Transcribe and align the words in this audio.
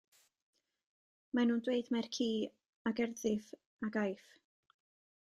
Maen 1.35 1.51
nhw'n 1.51 1.61
dweud 1.67 1.91
mai'r 1.95 2.09
ci 2.17 2.29
a 2.91 2.95
gerddiff 3.01 3.53
a 3.89 3.91
gaiff. 3.99 4.35